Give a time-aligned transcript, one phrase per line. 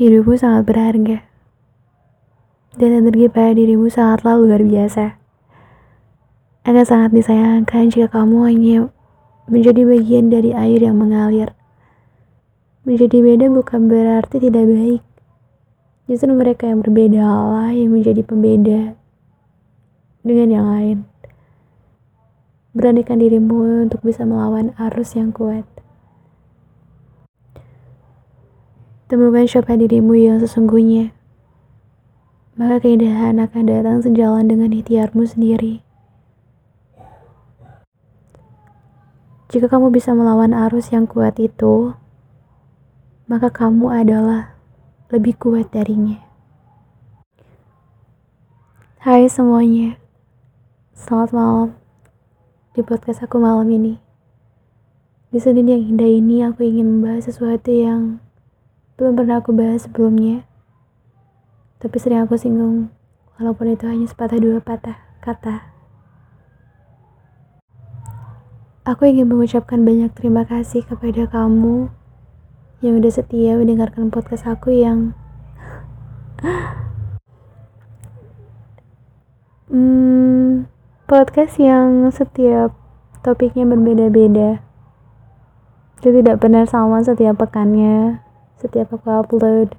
[0.00, 1.28] Hidupmu sangat berharga.
[2.72, 5.20] Dan energi pada dirimu sangatlah luar biasa.
[6.64, 8.88] Akan sangat disayangkan jika kamu hanya
[9.44, 11.52] menjadi bagian dari air yang mengalir.
[12.88, 15.04] Menjadi beda bukan berarti tidak baik.
[16.08, 18.96] Justru mereka yang berbeda Allah yang menjadi pembeda
[20.24, 20.98] dengan yang lain.
[22.72, 25.79] Beranikan dirimu untuk bisa melawan arus yang kuat.
[29.10, 31.10] Temukan siapa dirimu yang sesungguhnya.
[32.54, 35.82] Maka keindahan akan datang sejalan dengan ikhtiarmu sendiri.
[39.50, 41.98] Jika kamu bisa melawan arus yang kuat itu,
[43.26, 44.54] maka kamu adalah
[45.10, 46.22] lebih kuat darinya.
[49.02, 49.98] Hai semuanya,
[50.94, 51.68] selamat malam
[52.78, 53.98] di podcast aku malam ini.
[55.34, 58.22] Di Senin yang indah ini aku ingin membahas sesuatu yang
[59.00, 60.44] belum pernah aku bahas sebelumnya.
[61.80, 62.92] Tapi sering aku singgung,
[63.40, 65.72] walaupun itu hanya sepatah dua patah kata.
[68.84, 71.88] Aku ingin mengucapkan banyak terima kasih kepada kamu
[72.84, 75.16] yang udah setia mendengarkan podcast aku yang
[79.72, 80.68] hmm,
[81.08, 82.76] podcast yang setiap
[83.24, 84.60] topiknya berbeda-beda.
[86.04, 88.28] Itu tidak benar sama setiap pekannya
[88.60, 89.72] setiap aku upload.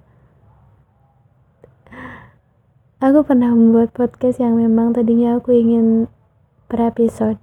[3.02, 6.06] Aku pernah membuat podcast yang memang tadinya aku ingin
[6.66, 7.42] per episode.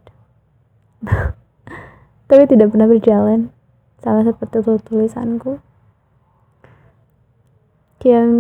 [2.31, 3.55] Tapi tidak pernah berjalan.
[3.99, 5.59] Sama seperti tulisanku.
[8.07, 8.31] Yang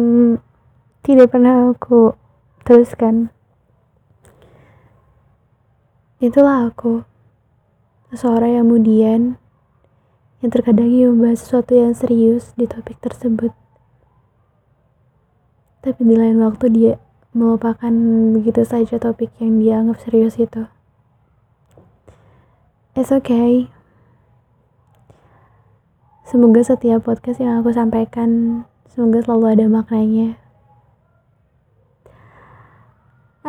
[1.02, 2.14] tidak pernah aku
[2.62, 3.34] teruskan.
[6.22, 7.02] Itulah aku.
[8.14, 9.20] Seseorang yang kemudian
[10.39, 13.50] yang terkadang ia membahas sesuatu yang serius di topik tersebut.
[15.83, 16.94] Tapi di lain waktu dia
[17.34, 17.91] melupakan
[18.34, 20.71] begitu saja topik yang dia anggap serius itu.
[22.94, 23.71] It's okay.
[26.28, 30.37] Semoga setiap podcast yang aku sampaikan, semoga selalu ada maknanya.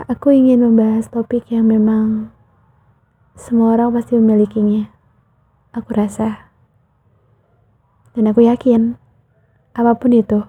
[0.07, 2.31] Aku ingin membahas topik yang memang
[3.35, 4.87] semua orang pasti memilikinya.
[5.75, 6.48] Aku rasa.
[8.17, 8.97] Dan aku yakin,
[9.77, 10.41] apa pun itu,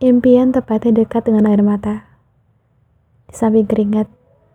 [0.00, 2.08] impian tepatnya dekat dengan air mata,
[3.28, 4.08] di samping keringat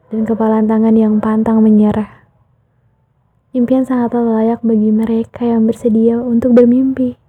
[0.10, 2.26] dan kepalan tangan yang pantang menyerah.
[3.54, 7.20] Impian sangatlah layak bagi mereka yang bersedia untuk bermimpi.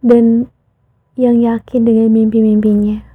[0.00, 0.48] Dan
[1.14, 3.06] yang yakin dengan mimpi-mimpinya.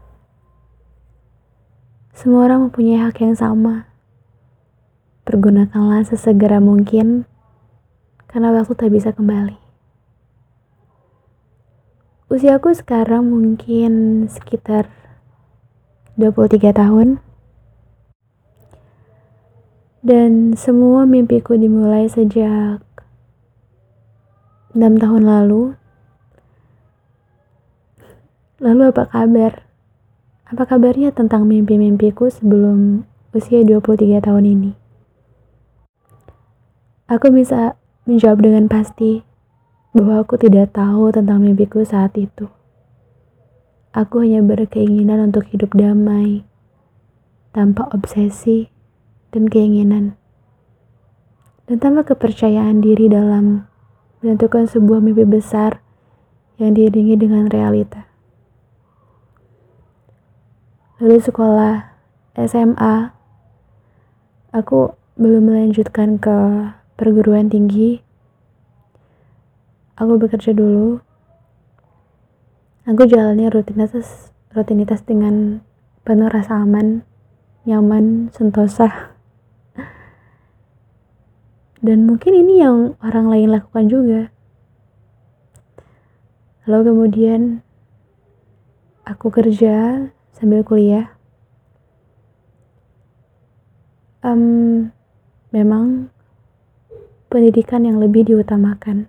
[2.15, 3.88] Semua orang mempunyai hak yang sama
[5.29, 7.29] Pergunakanlah sesegera mungkin,
[8.25, 9.61] karena waktu tak bisa kembali.
[12.33, 14.89] Usiaku sekarang mungkin sekitar
[16.17, 17.21] 23 tahun.
[20.01, 22.81] Dan semua mimpiku dimulai sejak
[24.73, 25.77] 6 tahun lalu.
[28.57, 29.61] Lalu apa kabar?
[30.49, 34.78] Apa kabarnya tentang mimpi-mimpiku sebelum usia 23 tahun ini?
[37.09, 37.73] Aku bisa
[38.05, 39.25] menjawab dengan pasti
[39.97, 42.45] bahwa aku tidak tahu tentang mimpiku saat itu.
[43.97, 46.45] Aku hanya berkeinginan untuk hidup damai,
[47.49, 48.69] tanpa obsesi
[49.33, 50.13] dan keinginan,
[51.65, 53.65] dan tanpa kepercayaan diri dalam
[54.21, 55.81] menentukan sebuah mimpi besar
[56.61, 58.05] yang diiringi dengan realita.
[61.01, 61.89] Lalu sekolah
[62.37, 63.17] SMA,
[64.53, 66.37] aku belum melanjutkan ke
[66.99, 68.03] perguruan tinggi,
[69.95, 70.99] aku bekerja dulu.
[72.83, 75.63] Aku jalani rutinitas rutinitas dengan
[76.03, 77.07] penuh rasa aman,
[77.63, 79.15] nyaman, sentosa.
[81.79, 84.21] Dan mungkin ini yang orang lain lakukan juga.
[86.67, 87.41] Lalu kemudian
[89.07, 91.15] aku kerja sambil kuliah.
[94.19, 94.91] Um,
[95.55, 96.11] memang
[97.29, 99.05] pendidikan yang lebih diutamakan.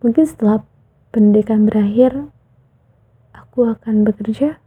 [0.00, 0.62] Mungkin setelah
[1.10, 2.30] pendidikan berakhir,
[3.34, 4.62] aku akan bekerja,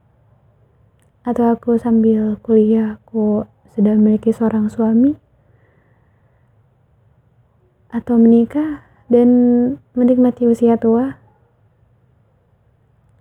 [1.23, 5.15] atau aku sambil kuliah, aku sudah memiliki seorang suami,
[7.87, 9.29] atau menikah dan
[9.95, 11.15] menikmati usia tua.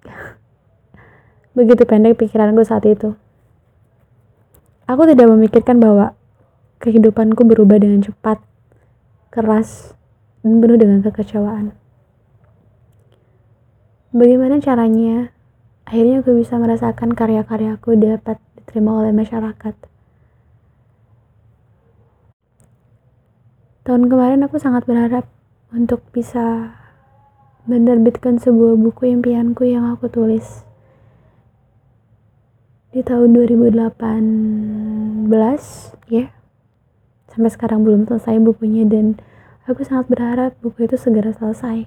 [1.57, 3.15] Begitu pendek pikiranku saat itu.
[4.87, 6.15] Aku tidak memikirkan bahwa
[6.79, 8.39] kehidupanku berubah dengan cepat
[9.37, 9.93] keras
[10.41, 11.77] dan penuh dengan kekecewaan.
[14.17, 15.29] Bagaimana caranya
[15.85, 19.77] akhirnya aku bisa merasakan karya-karyaku dapat diterima oleh masyarakat?
[23.85, 25.29] Tahun kemarin aku sangat berharap
[25.69, 26.73] untuk bisa
[27.69, 30.65] menerbitkan sebuah buku impianku yang aku tulis
[32.94, 35.29] di tahun 2018
[36.09, 36.36] ya
[37.37, 39.21] sampai sekarang belum selesai bukunya dan
[39.69, 41.85] aku sangat berharap buku itu segera selesai.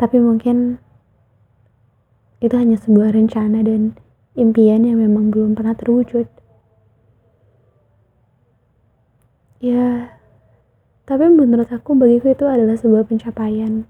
[0.00, 0.80] Tapi mungkin
[2.40, 4.00] itu hanya sebuah rencana dan
[4.32, 6.24] impian yang memang belum pernah terwujud.
[9.60, 10.16] Ya
[11.04, 13.84] tapi menurut aku bagiku itu adalah sebuah pencapaian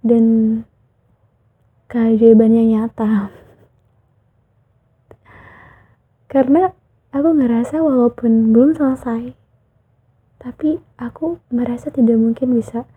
[0.00, 0.24] dan
[1.92, 3.28] keajaiban yang nyata.
[6.32, 6.72] Karena
[7.12, 9.36] aku ngerasa walaupun belum selesai
[10.40, 12.88] tapi aku merasa tidak mungkin bisa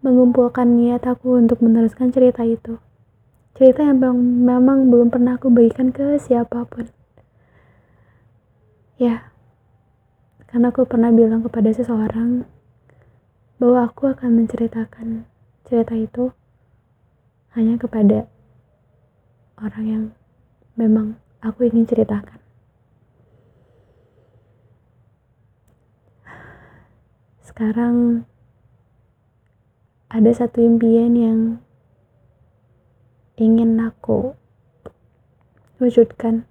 [0.00, 2.80] mengumpulkan niat aku untuk meneruskan cerita itu
[3.54, 4.02] cerita yang
[4.42, 6.88] memang, belum pernah aku bagikan ke siapa pun
[8.96, 9.28] ya
[10.48, 12.48] karena aku pernah bilang kepada seseorang
[13.58, 15.28] bahwa aku akan menceritakan
[15.64, 16.34] cerita itu
[17.56, 18.26] hanya kepada
[19.56, 20.04] orang yang
[20.74, 22.43] memang aku ingin ceritakan.
[27.54, 28.26] Sekarang
[30.10, 31.40] ada satu impian yang
[33.38, 34.34] ingin aku
[35.78, 36.50] wujudkan.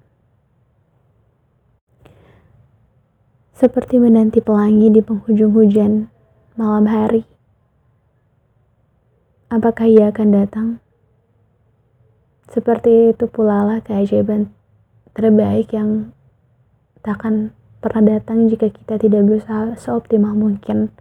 [3.52, 6.08] Seperti menanti pelangi di penghujung hujan
[6.56, 7.28] malam hari.
[9.52, 10.68] Apakah ia akan datang?
[12.48, 14.56] Seperti itu pula lah keajaiban
[15.12, 16.16] terbaik yang
[17.04, 17.52] takkan
[17.84, 20.96] pernah datang jika kita tidak berusaha seoptimal mungkin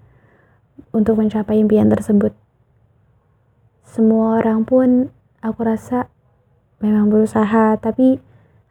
[0.91, 2.35] untuk mencapai impian tersebut.
[3.87, 6.11] Semua orang pun aku rasa
[6.83, 8.19] memang berusaha, tapi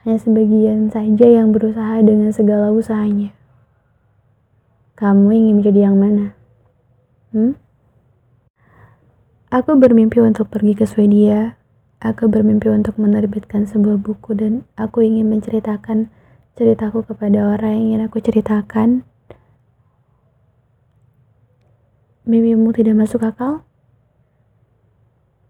[0.04, 3.32] hanya sebagian saja yang berusaha dengan segala usahanya.
[5.00, 6.36] Kamu ingin menjadi yang mana?
[7.32, 7.56] Hmm?
[9.48, 11.56] Aku bermimpi untuk pergi ke Swedia
[12.02, 16.10] Aku bermimpi untuk menerbitkan sebuah buku dan aku ingin menceritakan
[16.60, 19.08] ceritaku kepada orang yang ingin aku ceritakan.
[22.28, 23.64] Mimpimu tidak masuk akal?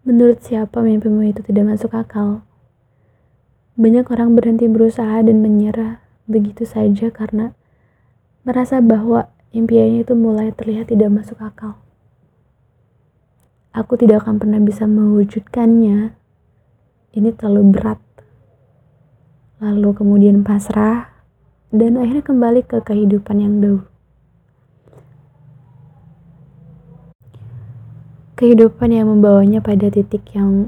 [0.02, 2.42] Menurut siapa mimpimu itu tidak masuk akal?
[3.78, 7.54] Banyak orang berhenti berusaha dan menyerah begitu saja karena
[8.42, 11.78] merasa bahwa impiannya itu mulai terlihat tidak masuk akal.
[13.72, 16.12] Aku tidak akan pernah bisa mewujudkannya
[17.16, 18.11] ini terlalu berat.
[19.62, 21.06] Lalu kemudian pasrah
[21.70, 23.86] dan akhirnya kembali ke kehidupan yang dulu.
[28.34, 30.66] Kehidupan yang membawanya pada titik yang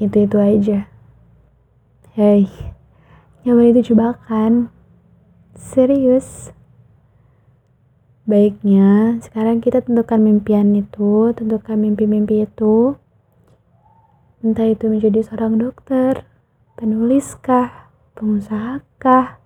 [0.00, 0.88] itu-itu aja.
[2.16, 2.48] Hei,
[3.44, 4.72] nyaman itu jebakan.
[5.52, 6.56] Serius.
[8.24, 12.96] Baiknya, sekarang kita tentukan mimpian itu, tentukan mimpi-mimpi itu,
[14.40, 16.24] entah itu menjadi seorang dokter,
[16.80, 17.79] penuliskah,
[18.20, 19.40] pengusahakah,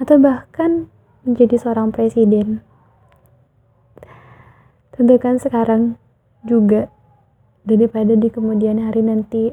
[0.00, 0.88] atau bahkan
[1.28, 2.64] menjadi seorang presiden.
[4.96, 6.00] Tentukan sekarang
[6.48, 6.88] juga
[7.68, 9.52] daripada di kemudian hari nanti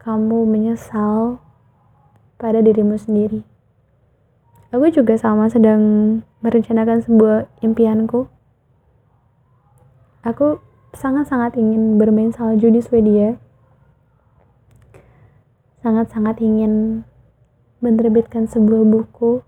[0.00, 1.44] kamu menyesal
[2.40, 3.44] pada dirimu sendiri.
[4.72, 8.32] Aku juga sama sedang merencanakan sebuah impianku.
[10.24, 10.64] Aku
[10.96, 13.36] sangat-sangat ingin bermain salju di Swedia
[15.82, 17.06] sangat-sangat ingin
[17.78, 19.46] menerbitkan sebuah buku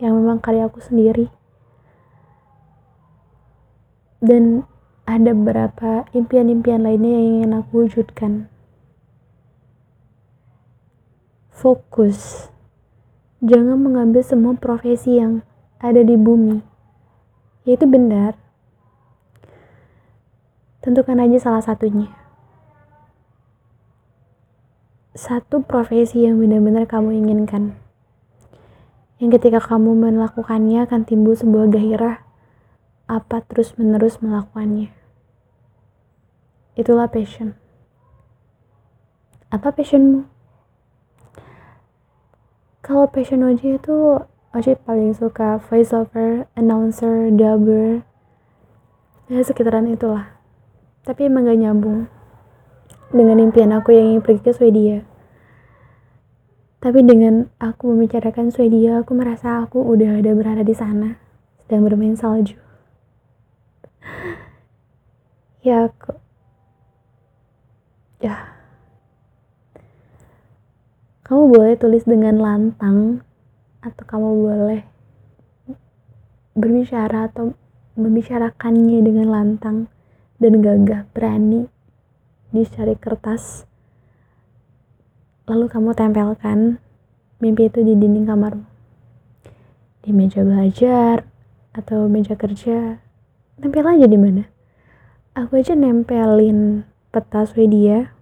[0.00, 1.32] yang memang karyaku sendiri.
[4.20, 4.68] Dan
[5.08, 8.52] ada beberapa impian-impian lainnya yang ingin aku wujudkan.
[11.48, 12.48] Fokus.
[13.40, 15.40] Jangan mengambil semua profesi yang
[15.80, 16.60] ada di bumi.
[17.64, 18.36] Yaitu benar.
[20.84, 22.19] Tentukan aja salah satunya
[25.20, 27.76] satu profesi yang benar-benar kamu inginkan.
[29.20, 32.24] Yang ketika kamu melakukannya akan timbul sebuah gairah
[33.04, 34.88] apa terus-menerus melakukannya.
[36.72, 37.52] Itulah passion.
[39.52, 40.24] Apa passionmu?
[42.80, 44.24] Kalau passion Oji itu
[44.56, 48.08] Oji paling suka voiceover, announcer, dubber,
[49.28, 50.32] ya sekitaran itulah.
[51.04, 52.08] Tapi emang gak nyambung
[53.12, 55.09] dengan impian aku yang ingin pergi ke Swedia.
[56.80, 61.20] Tapi dengan aku membicarakan Swedia, aku merasa aku udah ada berada di sana.
[61.70, 62.58] dan bermain salju.
[65.66, 66.18] ya aku
[68.18, 68.58] ya
[71.22, 73.22] kamu boleh tulis dengan lantang
[73.86, 74.82] atau kamu boleh
[76.58, 77.54] berbicara atau
[77.94, 79.86] membicarakannya dengan lantang
[80.42, 81.70] dan gagah berani
[82.50, 83.69] di cari kertas
[85.50, 86.78] lalu kamu tempelkan
[87.42, 88.62] mimpi itu di dinding kamarmu.
[90.06, 91.26] Di meja belajar
[91.74, 93.02] atau meja kerja
[93.58, 94.46] tempel aja di mana.
[95.34, 98.14] Aku aja nempelin peta Swedia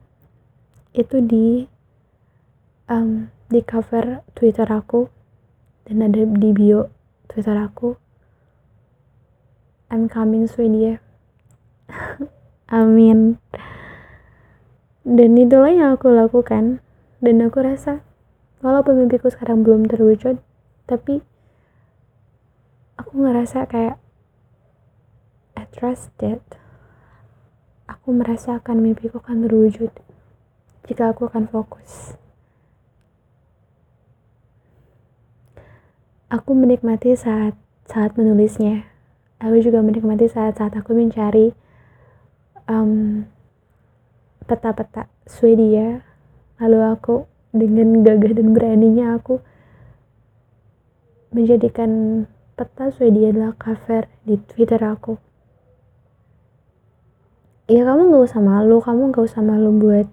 [0.97, 1.69] itu di
[2.89, 5.13] um, di cover Twitter aku
[5.85, 6.89] dan ada di bio
[7.29, 8.01] Twitter aku.
[9.93, 11.05] I'm coming Swedia.
[12.73, 13.37] Amin.
[15.05, 16.85] Dan itulah yang aku lakukan
[17.19, 18.07] dan aku rasa
[18.63, 20.39] walaupun mimpiku sekarang belum terwujud
[20.87, 21.23] tapi
[22.99, 23.99] aku ngerasa kayak
[25.59, 26.43] I trust that
[27.89, 29.91] aku merasakan mimpiku akan terwujud
[30.89, 32.17] jika aku akan fokus.
[36.33, 38.89] Aku menikmati saat saat menulisnya.
[39.41, 41.55] Aku juga menikmati saat-saat aku mencari
[42.67, 43.23] um,
[44.45, 46.08] peta-peta Swedia
[46.59, 47.15] lalu aku
[47.55, 49.41] dengan gagah dan beraninya aku
[51.35, 52.25] menjadikan
[52.59, 55.17] peta Swedia adalah cover di Twitter aku
[57.71, 60.09] ya kamu gak usah malu kamu gak usah malu buat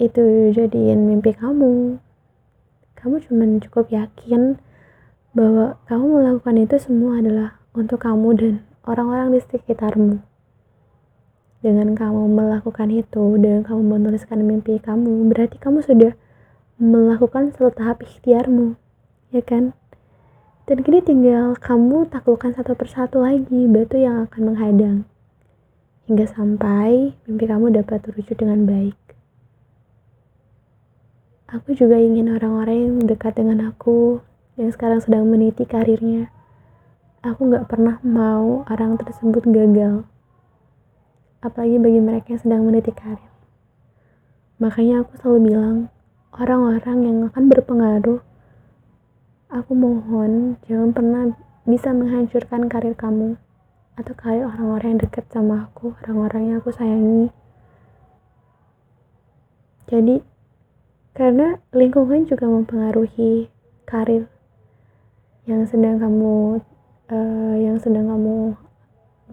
[0.00, 2.00] itu jadiin mimpi kamu
[2.98, 4.62] kamu cuma cukup yakin
[5.32, 8.54] bahwa kamu melakukan itu semua adalah untuk kamu dan
[8.84, 10.20] orang-orang di sekitarmu.
[11.62, 16.18] Dengan kamu melakukan itu dan kamu menuliskan mimpi kamu, berarti kamu sudah
[16.82, 18.74] melakukan satu tahap ikhtiarmu,
[19.30, 19.70] ya kan?
[20.66, 24.96] Dan kini tinggal kamu taklukkan satu persatu lagi batu yang akan menghadang.
[26.10, 28.98] Hingga sampai mimpi kamu dapat terwujud dengan baik.
[31.46, 34.18] Aku juga ingin orang-orang yang dekat dengan aku
[34.58, 36.26] yang sekarang sedang meniti karirnya.
[37.22, 40.02] Aku gak pernah mau orang tersebut gagal.
[41.42, 43.28] Apalagi bagi mereka yang sedang meniti karir.
[44.62, 45.76] Makanya aku selalu bilang,
[46.30, 48.22] orang-orang yang akan berpengaruh,
[49.50, 51.22] aku mohon jangan pernah
[51.66, 53.34] bisa menghancurkan karir kamu
[53.98, 57.34] atau karir orang-orang yang dekat sama aku, orang-orang yang aku sayangi.
[59.90, 60.22] Jadi,
[61.12, 63.52] karena lingkungan juga mempengaruhi
[63.84, 64.30] karir
[65.44, 66.62] yang sedang kamu
[67.10, 68.56] uh, yang sedang kamu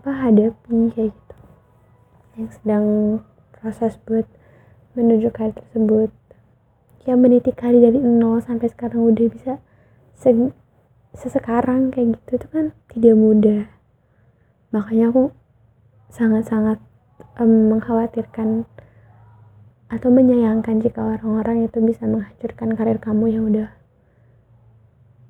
[0.02, 1.39] apa hadapi kayak gitu
[2.40, 2.86] yang sedang
[3.60, 4.24] proses buat
[4.96, 6.08] menuju karir tersebut
[7.04, 9.54] yang meniti karir dari nol sampai sekarang udah bisa
[10.16, 10.32] se
[11.20, 12.66] sesekarang kayak gitu itu kan
[12.96, 13.64] tidak mudah
[14.72, 15.24] makanya aku
[16.08, 16.80] sangat-sangat
[17.36, 18.64] um, mengkhawatirkan
[19.92, 23.70] atau menyayangkan jika orang-orang itu bisa menghancurkan karir kamu yang udah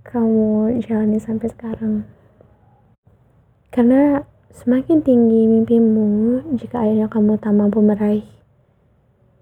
[0.09, 2.01] kamu jalani sampai sekarang.
[3.69, 8.25] Karena semakin tinggi mimpimu, jika akhirnya kamu tak mampu meraih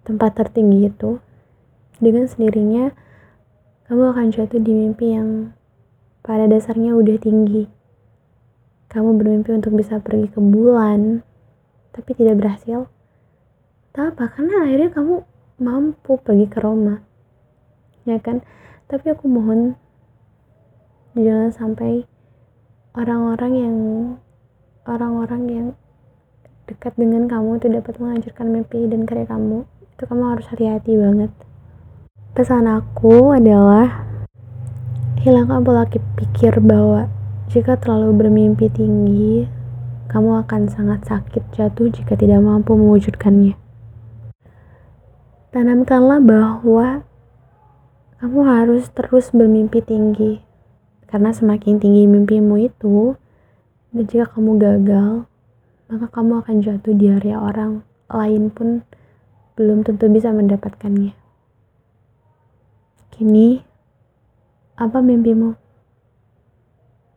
[0.03, 1.19] tempat tertinggi itu,
[1.99, 2.91] dengan sendirinya
[3.87, 5.55] kamu akan jatuh di mimpi yang
[6.19, 7.71] pada dasarnya udah tinggi.
[8.91, 11.23] Kamu bermimpi untuk bisa pergi ke bulan,
[11.95, 12.87] tapi tidak berhasil.
[13.95, 15.15] Tak apa, karena akhirnya kamu
[15.63, 16.99] mampu pergi ke Roma.
[18.03, 18.43] Ya kan?
[18.87, 19.75] Tapi aku mohon
[21.15, 22.07] jangan sampai
[22.95, 23.77] orang-orang yang
[24.87, 25.67] orang-orang yang
[26.67, 31.31] dekat dengan kamu itu dapat menghancurkan mimpi dan karya kamu itu kamu harus hati-hati banget.
[32.31, 34.07] Pesan aku adalah
[35.21, 37.11] hilangkan pola pikir bahwa
[37.51, 39.47] jika terlalu bermimpi tinggi
[40.07, 43.59] kamu akan sangat sakit jatuh jika tidak mampu mewujudkannya.
[45.51, 47.03] Tanamkanlah bahwa
[48.23, 50.39] kamu harus terus bermimpi tinggi
[51.07, 53.15] karena semakin tinggi mimpimu itu,
[53.97, 55.25] dan jika kamu gagal,
[55.89, 57.81] maka kamu akan jatuh di area orang
[58.13, 58.85] lain pun
[59.57, 61.17] belum tentu bisa mendapatkannya.
[63.09, 63.57] Kini,
[64.77, 65.57] apa mimpimu?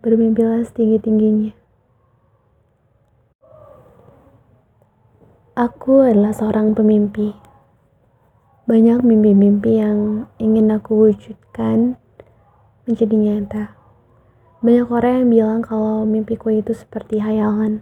[0.00, 1.52] Bermimpilah setinggi-tingginya.
[5.60, 7.36] Aku adalah seorang pemimpi.
[8.64, 12.00] Banyak mimpi-mimpi yang ingin aku wujudkan
[12.88, 13.79] menjadi nyata.
[14.60, 17.80] Banyak orang yang bilang kalau mimpiku itu seperti hayalan.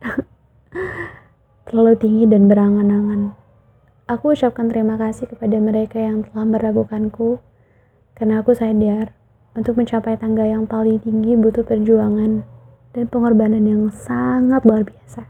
[1.68, 3.36] Terlalu tinggi dan berangan-angan.
[4.08, 7.44] Aku ucapkan terima kasih kepada mereka yang telah meragukanku,
[8.16, 9.12] karena aku sadar
[9.50, 12.46] Untuk mencapai tangga yang paling tinggi butuh perjuangan
[12.94, 15.26] dan pengorbanan yang sangat luar biasa.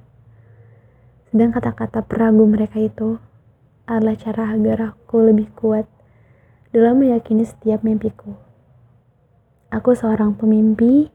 [1.32, 3.16] Sedang kata-kata peragu mereka itu
[3.88, 5.88] adalah cara agar aku lebih kuat
[6.68, 8.49] dalam meyakini setiap mimpiku.
[9.70, 11.14] Aku seorang pemimpi,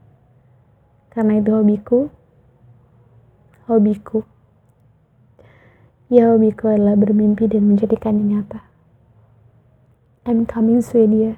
[1.12, 2.08] karena itu hobiku.
[3.68, 4.24] Hobiku.
[6.08, 8.64] Ya, hobiku adalah bermimpi dan menjadikannya nyata.
[10.24, 11.36] I'm coming, Swedia.